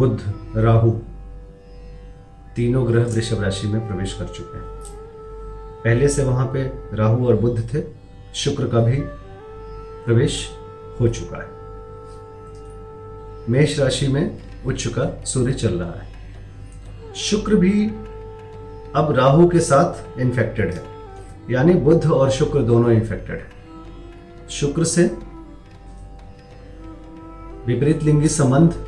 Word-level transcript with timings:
बुध, 0.00 0.22
राहु 0.56 0.90
तीनों 2.56 2.92
ग्रह 2.92 3.04
वृषभ 3.04 3.42
राशि 3.42 3.68
में 3.68 3.88
प्रवेश 3.88 4.12
कर 4.12 4.24
चुके 4.24 4.58
हैं। 4.58 4.64
पहले 5.84 6.08
से 6.08 6.24
वहाँ 6.24 6.46
पे 6.46 6.62
राहु 6.96 7.26
और 7.26 7.36
बुध 7.36 7.74
थे, 7.74 7.82
शुक्र 8.34 8.68
का 8.68 8.80
भी 8.80 8.96
प्रवेश 10.04 10.50
हो 11.00 11.08
चुका 11.08 11.36
है। 11.36 11.48
मेष 13.48 13.78
राशि 13.78 14.08
में 14.08 14.38
उच्च 14.66 14.86
का 14.86 15.24
सूर्य 15.24 15.52
चल 15.52 15.74
रहा 15.74 15.92
है। 15.92 16.08
शुक्र 17.14 17.54
भी 17.54 17.86
अब 18.94 19.14
राहु 19.16 19.48
के 19.48 19.60
साथ 19.60 20.20
इन्फेक्टेड 20.20 20.74
है। 20.74 20.84
यानी 21.50 21.74
बुध 21.74 22.06
और 22.06 22.30
शुक्र 22.30 22.62
दोनों 22.62 22.92
इन्फेक्टेड 22.92 23.36
है। 23.36 23.50
शुक्र 24.50 24.84
से 24.84 25.04
विपरीत 27.66 28.02
लिंगी 28.02 28.28
संबंध 28.28 28.86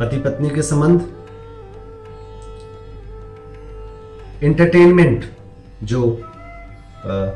पति 0.00 0.16
पत्नी 0.16 0.50
के 0.50 0.62
संबंध। 0.62 1.00
इंटरटेनमेंट 4.42 5.24
जो 5.82 6.00
आ, 7.04 7.30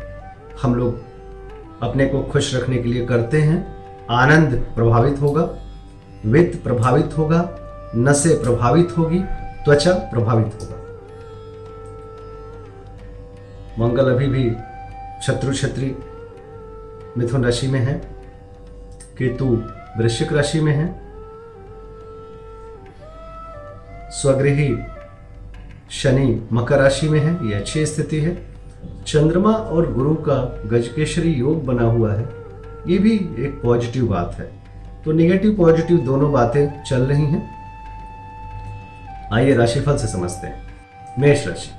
हम 0.63 0.75
लोग 0.75 1.01
अपने 1.83 2.07
को 2.07 2.23
खुश 2.23 2.55
रखने 2.55 2.77
के 2.77 2.89
लिए 2.89 3.07
करते 3.07 3.41
हैं 3.41 3.59
आनंद 4.11 4.55
प्रभावित 4.75 5.21
होगा 5.21 5.49
वित्त 6.25 6.63
प्रभावित 6.63 7.19
होगा 7.19 7.41
नसें 7.95 8.41
प्रभावित 8.43 8.99
होगी 8.99 9.19
त्वचा 9.65 9.93
प्रभावित 9.93 10.59
होगा। 10.63 10.77
मंगल 13.79 14.11
अभी 14.11 14.27
भी 14.27 14.51
शत्रु 15.27 15.53
क्षत्रि 15.53 15.97
मिथुन 17.19 17.45
राशि 17.45 17.67
में 17.67 17.81
है 17.81 17.95
केतु 19.19 19.47
वृश्चिक 19.99 20.33
राशि 20.33 20.61
में 20.61 20.73
है 20.73 21.08
स्वगृही 24.11 24.79
शनि 25.91 26.49
मकर 26.53 26.79
राशि 26.79 27.09
में 27.09 27.21
है, 27.21 27.51
यह 27.51 27.57
अच्छी 27.57 27.87
स्थिति 27.87 28.21
है। 28.21 28.49
चंद्रमा 29.07 29.51
और 29.51 29.93
गुरु 29.93 30.15
का 30.15 30.63
गजकेशरी 30.67 31.33
योग 31.33 31.65
बना 31.65 31.83
हुआ 31.83 32.15
है। 32.15 32.29
ये 32.89 32.99
भी 32.99 33.13
एक 33.15 33.61
पॉजिटिव 33.63 34.07
बात 34.07 34.37
है। 34.39 34.51
तो 35.05 35.13
नेगेटिव 35.13 35.55
पॉजिटिव 35.55 35.97
दोनों 35.97 36.33
बातें 36.33 36.85
चल 36.85 37.03
रही 37.03 37.25
हैं। 37.25 37.59
आइए 39.33 39.55
राशिफल 39.55 39.97
से 39.97 40.07
समझते 40.07 40.47
हैं। 40.47 40.63
मेष 41.19 41.47
राशि। 41.47 41.71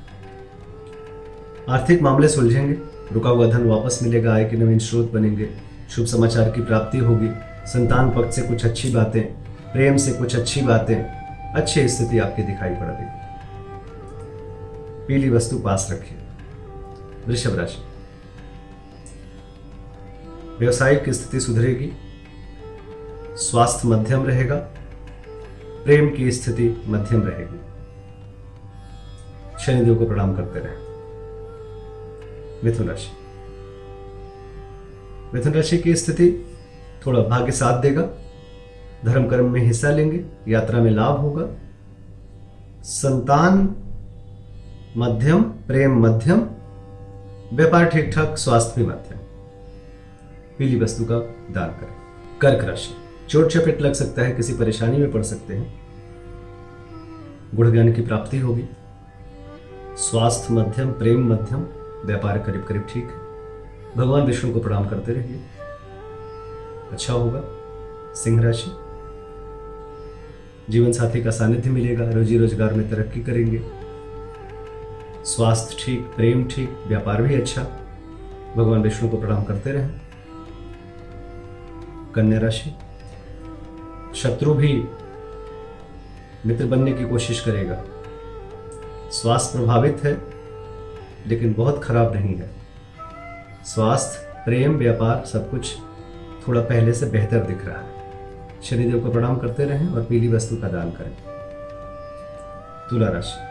आर्थिक 1.69 2.01
मामले 2.01 2.27
सुलझेंगे। 2.27 2.77
रुका 3.13 3.29
हुआ 3.29 3.47
धन 3.47 3.63
वापस 3.63 3.99
मिलेगा, 4.03 4.33
आय 4.33 4.45
के 4.45 4.57
नवीन 4.57 4.79
स्रोत 4.79 5.11
बनेंगे। 5.11 5.49
शुभ 5.89 6.05
समाचार 6.05 6.49
की 6.49 6.61
प्राप्ति 6.61 6.97
होगी। 6.97 7.29
संतान 7.65 8.11
पक्ष 8.11 8.35
से 8.35 8.41
कुछ 8.41 8.65
अच्छी 8.65 8.91
बातें, 8.91 9.21
प्रेम 9.73 9.97
से 9.97 10.11
कुछ 10.11 10.35
अच्छी 10.35 10.61
बातें। 10.61 11.18
अच्छी 11.55 11.89
स्थिति 11.89 12.19
आपकी 12.19 12.43
दिखाई 12.43 12.69
पड़ 12.69 12.85
रही। 12.85 13.05
पीली 15.07 15.29
वस्तु 15.29 15.59
पास 15.59 15.87
रखिए। 15.91 16.17
वृषभ 17.27 17.59
राशि। 17.59 17.77
व्यवसायिक 20.59 21.09
स्थिति 21.09 21.39
सुधरेगी। 21.39 21.91
स्वास्थ्य 23.37 23.87
मध्यम 23.87 24.25
रहेगा। 24.25 24.55
प्रेम 25.85 26.15
की 26.15 26.31
स्थिति 26.31 26.83
मध्यम 26.87 27.21
रहेगी। 27.23 27.59
शनिदेव 29.65 29.95
को 29.95 30.05
प्रणाम 30.05 30.35
करते 30.35 30.59
रहे। 30.59 30.89
मिथुन 32.63 32.89
राशि। 32.89 33.11
मिथुन 35.33 35.53
राशि 35.53 35.77
की 35.77 35.95
स्थिति 35.95 36.57
थोड़ा 37.05 37.19
भाग्य 37.19 37.51
साथ 37.51 37.81
देगा। 37.81 38.09
धर्म 39.05 39.27
कर्म 39.27 39.51
में 39.51 39.61
हिस्सा 39.61 39.89
लेंगे, 39.91 40.25
यात्रा 40.47 40.79
में 40.79 40.91
लाभ 40.91 41.17
होगा। 41.17 41.47
संतान 42.83 43.75
मध्यम, 44.97 45.41
प्रेम 45.41 45.99
मध्यम, 45.99 46.41
व्यापार 47.53 47.85
ठीक 47.85 48.11
ठाक 48.15 48.37
स्वास्थ्य 48.37 48.81
भी 48.81 48.87
मध्यम। 48.87 49.17
पीली 50.57 50.79
वस्तु 50.79 51.05
का 51.05 51.15
दान 51.53 51.69
करें। 51.69 51.93
कर्क 52.41 52.63
राशि। 52.63 52.93
चोट 53.29 53.47
चपेट 53.47 53.81
लग 53.81 53.93
सकता 53.93 54.21
है, 54.21 54.31
किसी 54.31 54.53
परेशानी 54.53 54.97
में 54.97 55.11
पड़ 55.11 55.21
सकते 55.21 55.55
हैं। 55.55 55.81
गुण 57.55 57.71
ज्ञान 57.71 57.93
की 57.93 58.01
प्राप्ति 58.01 58.39
होगी। 58.39 58.65
स्वास्थ्य 59.97 60.53
मध्यम, 60.53 60.91
प्रेम 60.91 61.33
मध्यम, 61.33 61.65
व्यापार 62.05 62.37
करीब 62.37 62.63
करीब 62.63 62.87
ठीक 62.93 63.09
भगवान 63.97 64.21
विष्णु 64.21 64.53
को 64.53 64.59
प्रणाम 64.59 64.87
करते 64.87 65.13
रहिए। 65.13 65.39
अच्छा 66.91 67.13
होगा। 67.13 67.41
सिंह 68.13 68.41
राशि। 68.41 68.88
जीवन 70.69 70.91
साथी 70.91 71.23
का 71.23 71.31
सानिध्य 71.31 71.69
मिलेगा, 71.69 72.09
रोजी 72.09 72.37
रोज़गार 72.37 72.73
में 72.73 72.89
तरक्की 72.89 73.19
करेंगे। 73.19 73.61
स्वास्थ्य 75.25 75.77
ठीक, 75.79 75.99
प्रेम 75.99 76.43
ठीक, 76.43 76.69
व्यापार 76.87 77.21
भी 77.21 77.35
अच्छा। 77.35 77.63
भगवान 78.57 78.81
विष्णु 78.81 79.09
को 79.09 79.17
प्रणाम 79.17 79.43
करते 79.43 79.71
रहें। 79.71 79.89
कन्या 82.15 82.39
राशि, 82.39 82.69
शत्रु 84.15 84.53
भी 84.53 84.73
मित्र 86.45 86.65
बनने 86.65 86.93
की 86.93 87.05
कोशिश 87.05 87.39
करेगा। 87.39 87.83
स्वास्थ्य 89.11 89.57
प्रभावित 89.57 90.03
है, 90.03 90.21
लेकिन 91.27 91.53
बहुत 91.53 91.83
खराब 91.83 92.13
नहीं 92.13 92.35
है। 92.35 92.49
स्वास्थ्य, 93.65 94.43
प्रेम, 94.45 94.77
व्यापार, 94.77 95.25
सब 95.25 95.49
कुछ 95.51 95.75
थोड़ा 96.47 96.61
पहले 96.61 96.93
से 96.93 97.05
बेहतर 97.05 97.39
दिख 97.39 97.65
रहा 97.65 97.79
है। 97.79 97.98
शनिदेव 98.63 98.99
को 98.99 99.11
प्रणाम 99.11 99.37
करते 99.37 99.65
रहें 99.65 99.89
और 99.89 100.03
पीली 100.03 100.27
वस्तु 100.27 100.55
का 100.55 100.67
दान 100.67 100.91
करें। 100.91 101.15
तुला 102.89 103.07
राशि। 103.07 103.49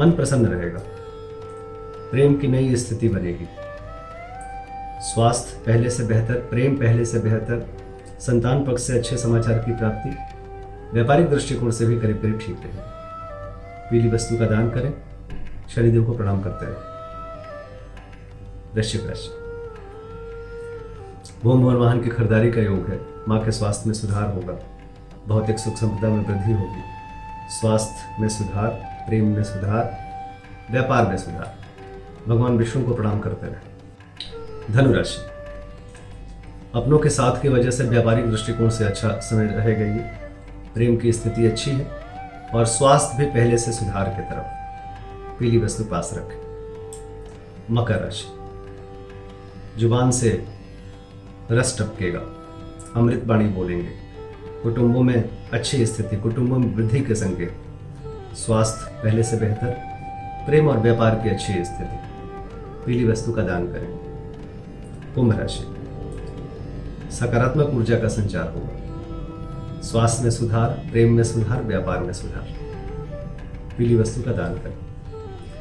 मन 0.00 0.10
प्रसन्न 0.10 0.46
रहेगा। 0.46 0.80
प्रेम 2.10 2.34
की 2.34 2.48
नई 2.48 2.76
स्थिति 2.76 3.08
बनेगी। 3.08 3.48
स्वास्थ्य 5.00 5.62
पहले 5.66 5.90
से 5.90 6.04
बेहतर, 6.04 6.34
प्रेम 6.34 6.76
पहले 6.76 7.04
से 7.04 7.18
बेहतर, 7.18 7.66
संतान 8.20 8.64
पक्ष 8.64 8.82
से 8.82 8.98
अच्छे 8.98 9.16
समाचार 9.16 9.58
की 9.58 9.72
प्राप्ति, 9.72 10.16
व्यापारिक 10.92 11.30
दृष्टिकोण 11.30 11.70
से 11.70 11.86
भी 11.86 12.00
करीब 12.00 12.22
करीब 12.22 12.38
ठीक 12.38 12.56
रहे 12.64 12.92
पीली 13.90 14.10
वस्तु 14.10 14.38
का 14.38 14.46
दान 14.46 14.70
करें, 14.70 14.94
शनिदेव 15.74 16.04
को 16.04 16.12
प्रणाम 16.12 16.42
करते 16.42 16.66
रहे। 16.66 16.74
वृश्चिक 18.74 19.06
राशि। 19.06 19.30
भूम 21.42 21.62
भवन 21.62 21.74
वाहन 21.74 22.02
की 22.02 22.08
खरीदारी 22.08 22.52
का 22.52 22.60
योग 22.60 22.88
है। 22.88 23.11
माँ 23.28 23.40
के 23.44 23.52
स्वास्थ्य 23.52 23.82
में 23.86 23.94
सुधार 23.94 24.32
होगा, 24.32 24.52
भौतिक 25.28 25.58
सुख 25.58 25.74
संपदा 25.74 26.08
में 26.08 26.24
वृद्धि 26.24 26.52
होगी। 26.52 26.82
स्वास्थ्य 27.50 28.20
में 28.20 28.28
सुधार, 28.28 28.68
प्रेम 29.08 29.26
में 29.26 29.44
सुधार, 29.44 29.84
व्यापार 30.70 31.06
में 31.06 31.16
सुधार। 31.16 31.56
भगवान 32.28 32.56
विष्णु 32.56 32.84
को 32.84 32.94
प्रणाम 32.94 33.18
करते 33.18 33.46
रहे। 33.46 34.74
धनुराशि। 34.74 35.20
अपनों 36.74 36.98
के 36.98 37.08
साथ 37.08 37.40
की 37.40 37.48
वजह 37.48 37.70
से 37.70 37.84
व्यापारिक 37.84 38.30
दृष्टिकोण 38.30 38.68
से 38.68 38.84
अच्छा 38.84 39.08
समय 39.20 39.46
रहेगा 39.46 39.84
ये 39.84 40.00
प्रेम 40.74 40.96
की 40.96 41.12
स्थिति 41.12 41.46
अच्छी 41.46 41.70
है 41.70 41.84
और 42.54 42.64
स्वास्थ्य 42.64 43.18
भी 43.18 43.26
पहले 43.26 43.58
से 43.58 43.72
सुधार 43.72 44.08
की 44.08 44.20
तरफ़ 44.20 45.38
पीली 45.38 45.58
वस्तु 45.58 45.84
पास 45.84 46.10
रखें। 46.14 46.40
मकर 47.70 47.94
राशि। 47.94 48.26
ज़ुबान 49.80 50.10
से 50.10 50.48
रस 51.50 51.78
टपकेगा। 51.78 52.20
अमृत 52.96 53.24
बाणी 53.24 53.48
बोलेंगे। 53.48 53.88
कुटुंबों 54.62 55.02
में 55.02 55.30
अच्छी 55.52 55.86
स्थिति, 55.86 56.16
कुटुंबों 56.16 56.58
में 56.58 56.74
वृद्धि 56.74 57.00
के 57.00 57.14
संकेत। 57.14 57.56
स्वास्थ्य 58.36 59.02
पहले 59.04 59.22
से 59.22 59.36
बेहतर, 59.36 59.70
प्रेम 60.46 60.68
और 60.68 60.78
व्यापार 60.78 61.14
की 61.14 61.28
अच्छी 61.28 61.52
स्थिति। 61.52 61.96
पीली 62.86 63.04
वस्तु 63.04 63.32
का 63.32 63.42
दान 63.42 63.66
करें। 63.66 63.98
कुंभ 65.14 65.40
राशि। 65.40 65.64
सकारात्मक 67.10 67.66
ऊर्जा 67.66 67.98
का 67.98 68.08
संचार 68.08 68.48
होगा। 68.48 68.82
स्वास्थ्य 69.82 70.22
में 70.22 70.30
सुधार, 70.30 70.68
प्रेम 70.68 71.12
में 71.12 71.24
सुधार, 71.24 71.62
व्यापार 71.62 71.98
में 71.98 72.12
सुधार। 72.12 72.48
पीली 73.78 73.96
वस्तु 73.96 74.22
का 74.22 74.32
दान 74.32 74.54
करें। 74.54 74.78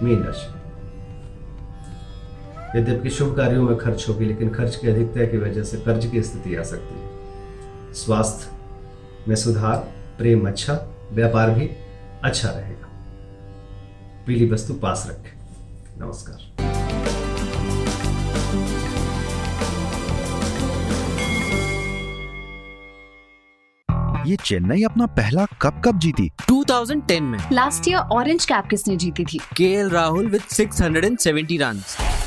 मीन 0.04 0.24
राशि। 0.24 0.62
यद्यपि 2.80 3.10
शुभ 3.10 3.36
कार्यों 3.36 3.64
में 3.64 3.78
खर्च 3.78 4.06
होगी, 4.10 4.26
लेकिन 4.26 4.50
खर्च 4.50 4.76
की 4.76 4.88
अधिकता 4.88 5.26
की 5.26 5.38
वजह 5.38 5.64
से 5.64 5.78
कर्ज 5.78 6.06
की 6.06 6.22
स्थिति 6.22 6.56
आ 6.56 6.64
सकती 6.64 7.00
है। 7.00 7.21
स्वास्थ्य 7.94 8.52
में 9.28 9.36
सुधार 9.36 9.78
प्रेम 10.18 10.48
अच्छा 10.48 10.74
व्यापार 11.12 11.52
भी 11.52 11.68
अच्छा 12.24 12.50
रहेगा। 12.50 12.88
पीली 14.28 14.50
वस्तु 14.50 14.74
पास 14.74 15.08
रखें। 15.10 15.40
नमस्कार। 16.06 16.52
ये 24.28 24.38
चेन्नई 24.46 24.84
अपना 24.84 25.06
पहला 25.06 25.46
कप 25.46 25.82
कब 25.86 26.00
जीती। 26.00 26.32
2010 26.50 27.22
में। 27.22 27.40
लास्ट 27.52 27.88
ईयर 27.88 27.98
ऑरेंज 27.98 28.46
कैप 28.46 28.68
किसने 28.70 28.98
जीती 28.98 29.26
थी? 29.26 29.38
K 29.38 29.90
Rahul 29.90 30.28
with 30.28 30.42
670 30.42 31.58
run 31.58 31.82